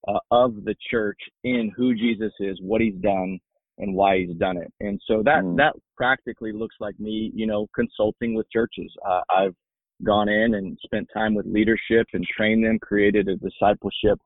[0.08, 3.39] uh, of the church in who Jesus is, what He's done,
[3.80, 4.72] and why he's done it.
[4.80, 5.56] And so that mm.
[5.58, 8.92] that practically looks like me, you know, consulting with churches.
[9.08, 9.56] Uh, I've
[10.04, 14.20] gone in and spent time with leadership and trained them, created a discipleship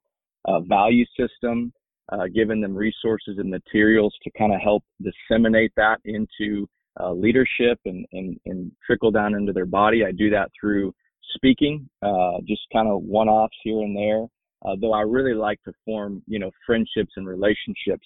[0.46, 1.72] uh, value system,
[2.12, 6.68] uh, given them resources and materials to kind of help disseminate that into
[7.00, 10.04] uh, leadership and, and, and trickle down into their body.
[10.04, 10.94] I do that through
[11.36, 14.26] speaking, uh, just kind of one-offs here and there.
[14.64, 18.06] Uh, though I really like to form, you know, friendships and relationships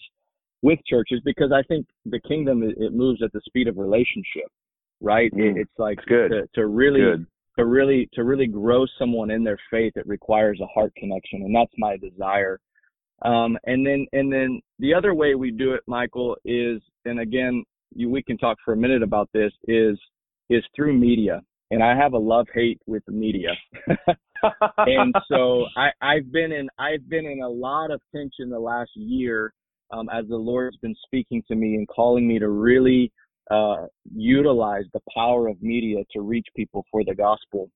[0.61, 4.49] with churches because I think the kingdom it moves at the speed of relationship,
[5.01, 5.31] right?
[5.33, 6.29] Mm, it's like good.
[6.29, 7.25] To, to really good.
[7.57, 9.93] to really to really grow someone in their faith.
[9.95, 12.59] It requires a heart connection, and that's my desire.
[13.21, 17.63] Um, and then and then the other way we do it, Michael, is and again
[17.95, 19.97] you, we can talk for a minute about this is
[20.49, 21.41] is through media.
[21.71, 23.49] And I have a love hate with media.
[24.77, 28.91] and so I, I've been in I've been in a lot of tension the last
[28.95, 29.53] year
[29.91, 33.11] um, as the Lord's been speaking to me and calling me to really
[33.51, 37.69] uh, utilize the power of media to reach people for the gospel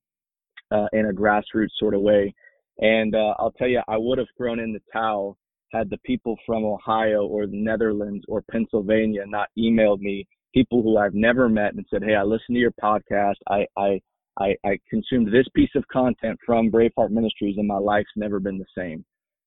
[0.72, 2.34] uh, in a grassroots sort of way.
[2.80, 5.38] And uh, I'll tell you, I would have thrown in the towel
[5.72, 10.98] had the people from Ohio or the Netherlands or Pennsylvania not emailed me, people who
[10.98, 13.36] I've never met and said, Hey, I listened to your podcast.
[13.48, 14.00] I, I,
[14.40, 18.58] I, I consumed this piece of content from Braveheart Ministries and my life's never been
[18.58, 19.06] the same.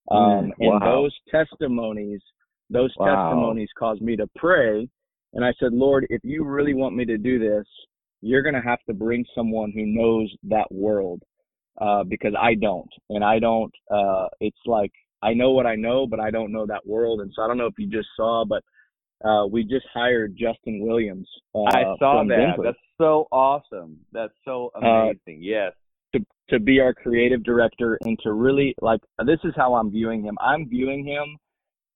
[0.09, 0.75] Hmm, um, mm, wow.
[0.75, 2.20] And those testimonies
[2.73, 3.07] Those Wow.
[3.07, 4.89] testimonies caused me to pray.
[5.35, 7.67] And I said, Lord, if you really want me to do this,
[8.21, 11.23] you're going to have to bring someone who knows that world
[11.81, 12.89] uh, because I don't.
[13.11, 16.67] And I don't, uh, it's like I know what I know, but I don't know
[16.67, 17.21] that world.
[17.21, 18.63] And so I don't know if you just saw, but
[19.25, 21.29] uh, we just hired Justin Williams.
[21.55, 22.37] Uh, I saw that.
[22.37, 23.99] Denver That's so awesome.
[24.13, 24.81] That's so Uh,
[25.11, 25.43] amazing.
[25.43, 25.73] yes.
[26.15, 30.23] to to be our creative director and to really like this is how I'm viewing
[30.23, 30.37] him.
[30.41, 31.39] I'm viewing him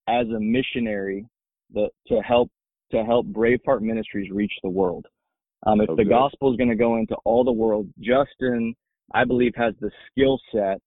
[0.08, 1.26] as a missionary
[1.74, 2.50] that to help
[2.92, 5.06] to help Braveheart Ministries reach the world.
[5.66, 8.74] Um, if So the gospel is going to go into all the world, Justin,
[9.14, 10.80] I believe, has the skill set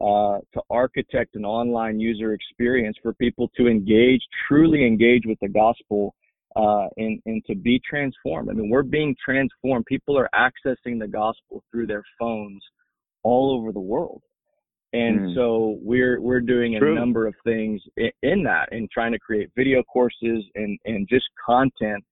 [0.00, 5.48] uh, to architect an online user experience for people to engage, truly engage with the
[5.48, 6.14] gospel,
[6.56, 8.50] uh, and and to be transformed.
[8.50, 9.86] I mean, we're being transformed.
[9.86, 12.62] People are accessing the gospel through their phones
[13.22, 14.22] all over the world.
[14.92, 15.34] And Mm.
[15.34, 16.94] so we're we're doing a True.
[16.94, 21.26] number of things in, in that and trying to create video courses and and just
[21.44, 22.02] content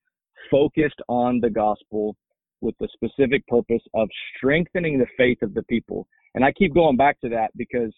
[0.51, 2.17] focused on the gospel
[2.61, 6.07] with the specific purpose of strengthening the faith of the people.
[6.35, 7.93] And I keep going back to that because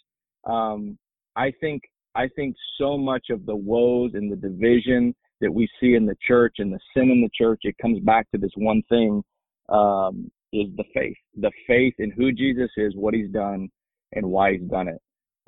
[0.44, 0.98] um,
[1.36, 1.82] I think
[2.14, 6.16] I think so much of the woes and the division that we see in the
[6.26, 9.22] church and the sin in the church, it comes back to this one thing
[9.68, 13.68] um, is the faith, the faith in who Jesus is, what he's done,
[14.12, 15.00] and why he's done it.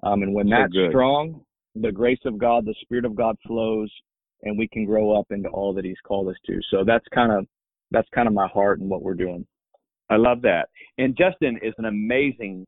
[0.03, 0.91] Um, and when So that's good.
[0.91, 1.43] strong,
[1.75, 3.91] the grace of God, the Spirit of God flows,
[4.43, 6.61] and we can grow up into all that He's called us to.
[6.71, 7.47] So that's kind of
[7.91, 9.47] that's kind of my heart and what we're doing.
[10.09, 10.69] I love that.
[10.99, 12.67] And Justin is an amazing.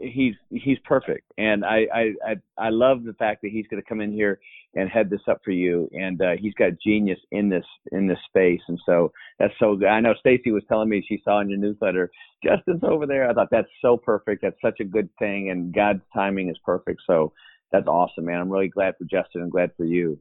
[0.00, 3.88] He's he's perfect, and I I I, I love the fact that he's going to
[3.88, 4.40] come in here
[4.74, 5.88] and head this up for you.
[5.92, 9.88] And uh, he's got genius in this in this space, and so that's so good.
[9.88, 12.10] I know Stacy was telling me she saw in your newsletter
[12.42, 13.28] Justin's over there.
[13.28, 14.42] I thought that's so perfect.
[14.42, 17.02] That's such a good thing, and God's timing is perfect.
[17.06, 17.32] So
[17.70, 18.40] that's awesome, man.
[18.40, 20.18] I'm really glad for Justin and glad for you.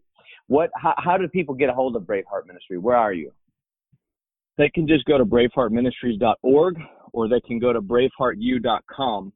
[0.47, 0.71] What?
[0.76, 2.78] How, how do people get a hold of Braveheart Ministry?
[2.78, 3.32] Where are you?
[4.58, 6.76] They can just go to braveheartministries.org
[7.12, 9.34] or they can go to braveheartu.com.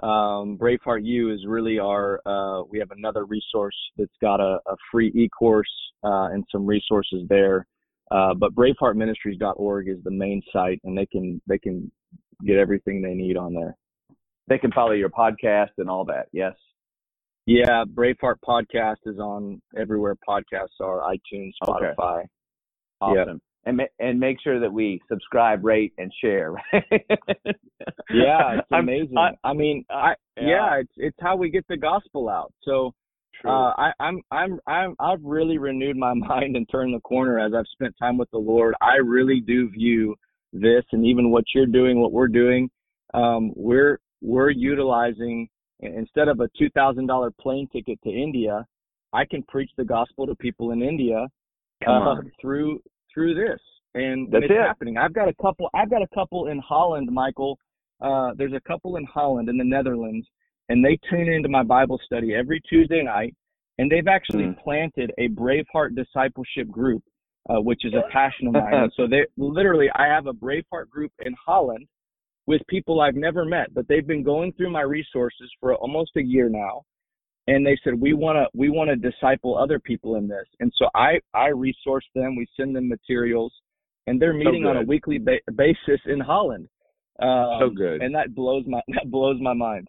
[0.00, 4.76] Um, Braveheart U is really our, uh, we have another resource that's got a, a
[4.90, 5.70] free e-course,
[6.02, 7.66] uh, and some resources there.
[8.10, 11.90] Uh, but braveheartministries.org is the main site and they can, they can
[12.44, 13.76] get everything they need on there.
[14.48, 16.26] They can follow your podcast and all that.
[16.32, 16.54] Yes.
[17.46, 17.84] Yeah.
[17.84, 21.76] Braveheart podcast is on everywhere podcasts are, iTunes, Spotify.
[21.76, 21.92] Okay.
[21.98, 22.24] Spotify.
[23.00, 23.40] Awesome.
[23.66, 26.54] And ma- and make sure that we subscribe, rate, and share.
[28.10, 28.58] Yeah.
[28.58, 29.16] It's amazing.
[29.18, 30.46] I- I, mean, I, Yeah.
[30.46, 32.52] yeah, it's, it's how we get the gospel out.
[32.62, 32.92] So.
[33.46, 37.52] Uh, I, I'm I'm I'm I've really renewed my mind and turned the corner as
[37.52, 38.74] I've spent time with the Lord.
[38.80, 40.14] I really do view
[40.54, 42.70] this and even what you're doing, what we're doing.
[43.12, 45.46] Um, we're we're utilizing
[45.80, 48.64] instead of a two thousand dollar plane ticket to India,
[49.12, 51.26] I can preach the gospel to people in India
[51.86, 52.80] uh, through
[53.14, 53.60] through this,
[53.94, 54.60] and That's it's it.
[54.60, 54.98] happening.
[54.98, 55.70] I've got a couple.
[55.72, 57.58] I've got a couple in Holland, Michael.
[58.00, 60.26] Uh, there's a couple in Holland in the Netherlands,
[60.68, 63.34] and they tune into my Bible study every Tuesday night,
[63.78, 64.58] and they've actually Mm.
[64.58, 67.02] planted a Braveheart discipleship group,
[67.48, 68.90] uh, which is a passion of mine.
[68.96, 71.86] so they literally, I have a Braveheart group in Holland
[72.46, 76.22] with people I've never met, but they've been going through my resources for almost a
[76.22, 76.82] year now
[77.46, 80.72] and they said we want to we want to disciple other people in this and
[80.78, 83.52] so i i resource them we send them materials
[84.06, 86.68] and they're meeting on a weekly ba- basis in holland
[87.20, 88.02] um, So good.
[88.02, 89.88] and that blows my that blows my mind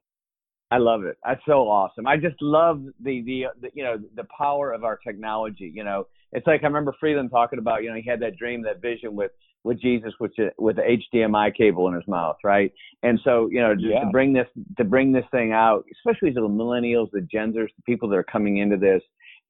[0.71, 1.17] I love it.
[1.23, 2.07] That's so awesome.
[2.07, 5.71] I just love the, the the you know the power of our technology.
[5.73, 7.83] You know, it's like I remember Freeland talking about.
[7.83, 9.31] You know, he had that dream, that vision with
[9.65, 12.71] with Jesus, with with the HDMI cable in his mouth, right?
[13.04, 14.01] And so you know, just Yeah.
[14.01, 14.47] to bring this
[14.78, 18.23] to bring this thing out, especially to the millennials, the Genzers, the people that are
[18.23, 19.01] coming into this,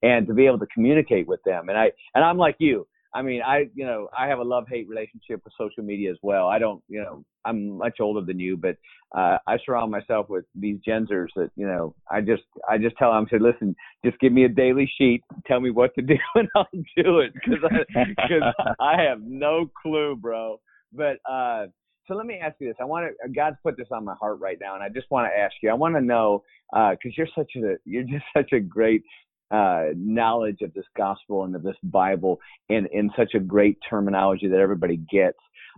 [0.01, 1.69] and to be able to communicate with them.
[1.69, 2.87] And I and I'm like you.
[3.15, 6.17] I mean, I you know I have a love hate relationship with social media as
[6.21, 6.47] well.
[6.47, 8.75] I don't you know I'm much older than you, but
[9.17, 13.13] uh, I surround myself with these gensers that you know I just I just tell
[13.13, 13.73] them I said listen
[14.03, 15.21] just give me a daily sheet.
[15.47, 17.33] Tell me what to do and I'll do it.
[17.33, 20.59] Because I, cause I have no clue bro.
[20.91, 21.67] But uh
[22.07, 22.75] so let me ask you this.
[22.81, 25.31] I want to God's put this on my heart right now and I just want
[25.31, 28.59] to ask you I want to know because you're such a you're just such a
[28.59, 29.03] great
[29.51, 32.39] uh knowledge of this gospel and of this Bible
[32.69, 35.37] in in such a great terminology that everybody gets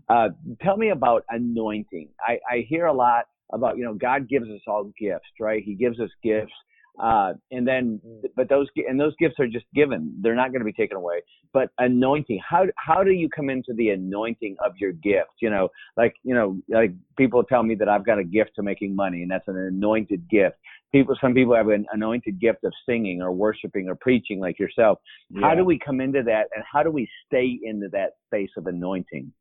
[0.09, 0.29] uh,
[0.61, 2.09] tell me about anointing.
[2.19, 5.63] I, I hear a lot about, you know, God gives us all gifts, right?
[5.63, 6.53] He gives us gifts.
[7.01, 8.01] Uh, and then,
[8.35, 11.21] but those and those gifts are just given; they're not going to be taken away.
[11.53, 15.29] But anointing, how how do you come into the anointing of your gift?
[15.39, 18.63] You know, like you know, like people tell me that I've got a gift to
[18.63, 20.55] making money, and that's an anointed gift.
[20.91, 24.99] People, some people have an anointed gift of singing or worshiping or preaching, like yourself.
[25.29, 25.41] Yeah.
[25.41, 28.67] How do we come into that, and how do we stay into that space of
[28.67, 29.31] anointing?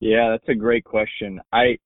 [0.00, 1.40] Yeah, that's a great question.
[1.52, 1.78] I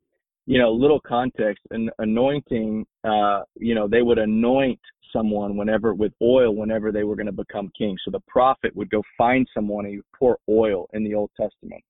[0.48, 4.80] you know, little context, an anointing, uh, you know, they would anoint
[5.12, 7.98] someone whenever with oil whenever they were going to become king.
[8.02, 11.82] So the prophet would go find someone and pour oil in the Old Testament.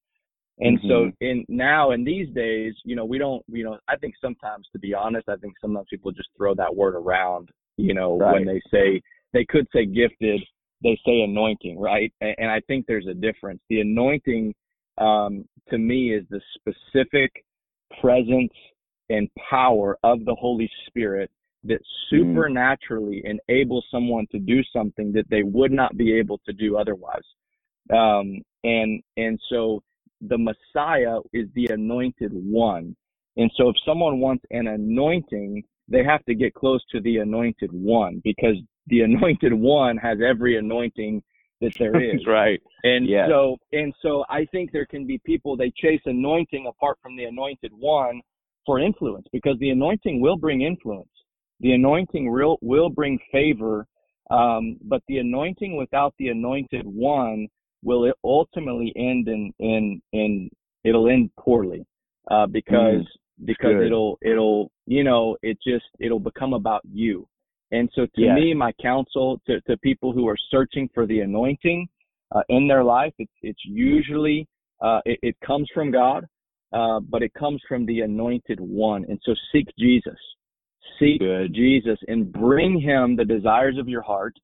[0.60, 0.88] And mm-hmm.
[0.88, 4.66] so in now in these days, you know, we don't, you know, I think sometimes
[4.72, 8.34] to be honest, I think sometimes people just throw that word around, you know, right.
[8.34, 9.00] when they say
[9.32, 10.40] they could say gifted,
[10.82, 12.12] they say anointing, right?
[12.20, 13.60] And, and I think there's a difference.
[13.68, 14.54] The anointing
[14.98, 17.44] um, to me is the specific
[18.00, 18.52] presence
[19.10, 21.30] and power of the Holy Spirit
[21.64, 21.84] that mm.
[22.10, 23.38] supernaturally mm.
[23.48, 27.22] enables someone to do something that they would not be able to do otherwise.
[27.92, 29.82] Um, and and so
[30.20, 32.96] the Messiah is the anointed one.
[33.36, 37.70] And so if someone wants an anointing, they have to get close to the anointed
[37.72, 38.56] one because
[38.88, 41.22] the anointed one has every anointing
[41.60, 42.26] that there is.
[42.26, 42.60] right.
[42.84, 43.28] And yes.
[43.28, 47.24] so and so I think there can be people they chase anointing apart from the
[47.24, 48.20] anointed one
[48.66, 51.08] for influence because the anointing will bring influence.
[51.60, 53.86] The anointing will will bring favor,
[54.30, 57.48] um, but the anointing without the anointed one
[57.82, 60.50] will it ultimately end in in in
[60.84, 61.84] it'll end poorly
[62.30, 63.86] uh, because mm, because good.
[63.86, 67.26] it'll it'll you know it just it'll become about you
[67.70, 68.34] and so to yes.
[68.34, 71.86] me, my counsel to, to people who are searching for the anointing
[72.34, 74.46] uh, in their life, it's, it's usually,
[74.80, 76.26] uh, it, it, comes from God,
[76.72, 79.04] uh, but it comes from the anointed one.
[79.08, 80.18] And so seek Jesus,
[80.98, 81.54] seek Good.
[81.54, 84.34] Jesus and bring him the desires of your heart,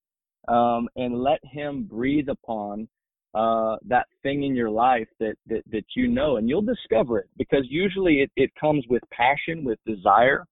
[0.49, 2.89] um, and let him breathe upon,
[3.35, 7.28] uh, that thing in your life that, that, that you know, and you'll discover it
[7.37, 10.47] because usually it, it comes with passion, with desire,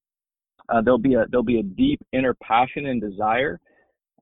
[0.69, 3.61] uh, there'll be a there'll be a deep inner passion and desire,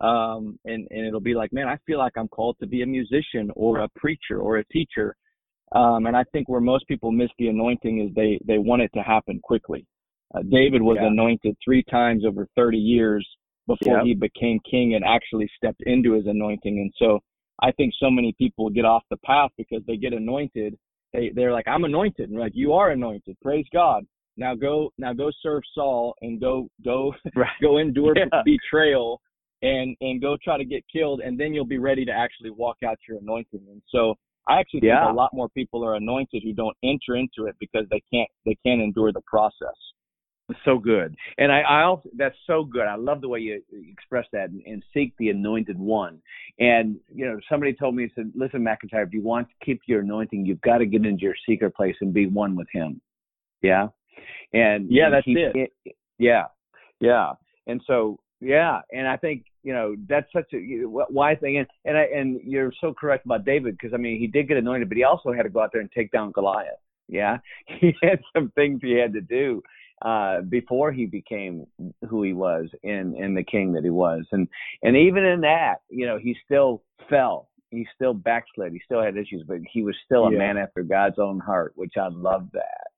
[0.00, 2.86] um, and and it'll be like, man, I feel like I'm called to be a
[2.86, 5.16] musician or a preacher or a teacher.
[5.72, 8.90] Um, and I think where most people miss the anointing is they they want it
[8.94, 9.86] to happen quickly.
[10.34, 11.08] Uh, David was yeah.
[11.08, 13.26] anointed three times over 30 years
[13.66, 16.78] before he became king and actually stepped into his anointing.
[16.78, 17.20] And so
[17.62, 20.78] I think so many people get off the path because they get anointed.
[21.12, 22.30] They they're like, I'm anointed.
[22.30, 23.36] And like, you are anointed.
[23.42, 24.04] Praise God.
[24.36, 27.48] Now go now go serve Saul and go go right.
[27.60, 28.42] go endure yeah.
[28.44, 29.20] betrayal
[29.62, 32.78] and and go try to get killed and then you'll be ready to actually walk
[32.84, 33.60] out your anointing.
[33.70, 34.14] And so
[34.48, 35.04] I actually yeah.
[35.04, 38.28] think a lot more people are anointed who don't enter into it because they can't
[38.46, 39.76] they can't endure the process.
[40.64, 42.86] So good, and I, I also that's so good.
[42.86, 46.20] I love the way you express that and, and seek the anointed one.
[46.58, 50.00] And you know, somebody told me, said, "Listen, McIntyre, if you want to keep your
[50.00, 53.00] anointing, you've got to get into your secret place and be one with Him."
[53.62, 53.88] Yeah,
[54.52, 55.70] and yeah, that's it.
[55.84, 55.96] it.
[56.18, 56.46] Yeah,
[57.00, 57.32] yeah,
[57.66, 61.96] and so yeah, and I think you know that's such a wise thing, and and
[61.96, 64.96] I, and you're so correct about David because I mean he did get anointed, but
[64.96, 66.80] he also had to go out there and take down Goliath.
[67.08, 67.38] Yeah,
[67.80, 69.62] he had some things he had to do
[70.02, 71.66] uh before he became
[72.08, 74.48] who he was in in the king that he was and
[74.82, 79.16] and even in that you know he still fell he still backslid he still had
[79.16, 80.38] issues but he was still a yeah.
[80.38, 82.90] man after god's own heart which i love that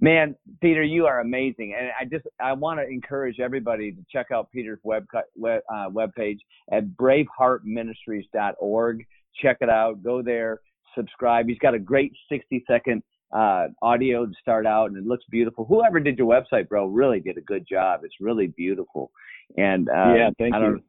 [0.00, 4.28] Man, Peter, you are amazing, and I just I want to encourage everybody to check
[4.32, 6.38] out Peter's web web uh, webpage
[6.70, 9.06] at braveheartministries.org.
[9.42, 10.00] Check it out.
[10.04, 10.60] Go there,
[10.94, 11.48] subscribe.
[11.48, 13.02] He's got a great 60 second
[13.32, 15.64] uh, audio to start out, and it looks beautiful.
[15.64, 18.00] Whoever did your website, bro, really did a good job.
[18.04, 19.10] It's really beautiful,
[19.56, 20.82] and uh, yeah, thank you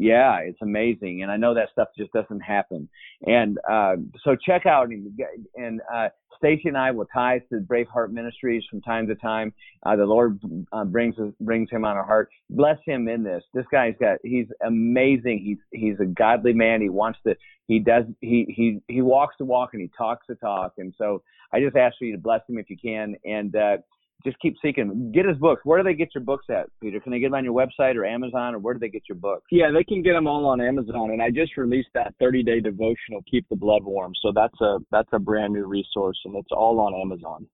[0.00, 2.88] yeah, it's amazing, and I know that stuff just doesn't happen.
[3.26, 5.12] And uh, so check out and,
[5.54, 9.52] and uh, Stacy and I will tie to Braveheart Ministries from time to time.
[9.84, 10.40] Uh, the Lord
[10.72, 12.30] uh, brings brings him on our heart.
[12.48, 13.44] Bless him in this.
[13.52, 15.40] This guy's got he's amazing.
[15.44, 16.80] He's he's a godly man.
[16.80, 17.36] He wants to.
[17.66, 18.04] He does.
[18.22, 20.72] He he he walks the walk and he talks the talk.
[20.78, 21.22] And so
[21.52, 23.16] I just ask for you to bless him if you can.
[23.26, 23.76] And uh,
[24.24, 25.12] just keep seeking.
[25.12, 25.62] Get his books.
[25.64, 27.00] Where do they get your books at, Peter?
[27.00, 29.16] Can they get them on your website or Amazon, or where do they get your
[29.16, 29.46] books?
[29.50, 31.10] Yeah, they can get them all on Amazon.
[31.10, 35.08] And I just released that 30-day devotional, "Keep the Blood Warm." So that's a that's
[35.12, 37.46] a brand new resource, and it's all on Amazon.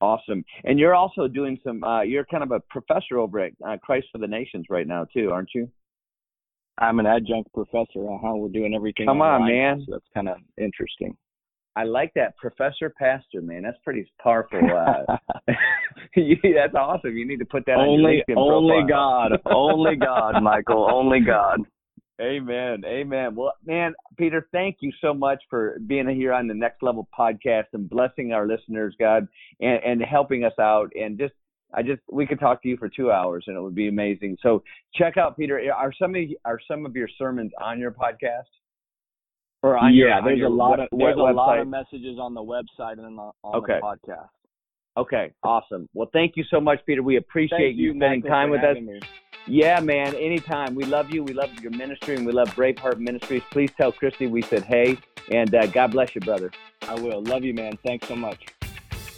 [0.00, 0.44] Awesome.
[0.64, 1.82] And you're also doing some.
[1.82, 5.06] Uh, you're kind of a professor over at uh, Christ for the Nations right now
[5.12, 5.68] too, aren't you?
[6.78, 8.08] I'm an adjunct professor.
[8.08, 9.06] Uh, how we're doing everything.
[9.06, 9.82] Come on, man.
[9.84, 11.16] So that's kind of interesting.
[11.78, 13.62] I like that professor pastor man.
[13.62, 14.58] That's pretty powerful.
[14.58, 15.16] Uh,
[16.16, 17.16] That's awesome.
[17.16, 19.30] You need to put that only, on Only God.
[19.46, 20.88] only God, Michael.
[20.90, 21.60] Only God.
[22.20, 22.82] Amen.
[22.84, 23.36] Amen.
[23.36, 27.66] Well, man, Peter, thank you so much for being here on the Next Level podcast
[27.74, 29.28] and blessing our listeners, God,
[29.60, 30.90] and, and helping us out.
[31.00, 31.34] And just,
[31.72, 34.36] I just, we could talk to you for two hours and it would be amazing.
[34.42, 34.64] So
[34.96, 35.62] check out Peter.
[35.72, 38.50] Are some of are some of your sermons on your podcast?
[39.62, 41.30] Or on yeah, your, there's your a lot of there's website?
[41.30, 43.80] a lot of messages on the website and on, on okay.
[43.80, 44.28] the podcast.
[44.96, 45.88] Okay, awesome.
[45.94, 47.02] Well, thank you so much, Peter.
[47.02, 48.76] We appreciate you, you spending Michael, time with us.
[48.76, 49.00] Me.
[49.46, 50.74] Yeah, man, anytime.
[50.74, 51.22] We love you.
[51.22, 53.42] We love your ministry, and we love Braveheart Ministries.
[53.50, 54.98] Please tell Christy we said hey,
[55.30, 56.50] and uh, God bless you, brother.
[56.88, 57.22] I will.
[57.22, 57.78] Love you, man.
[57.84, 58.44] Thanks so much.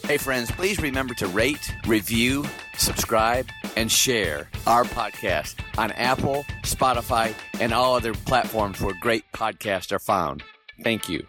[0.05, 2.45] Hey, friends, please remember to rate, review,
[2.77, 9.93] subscribe, and share our podcast on Apple, Spotify, and all other platforms where great podcasts
[9.93, 10.43] are found.
[10.83, 11.25] Thank you.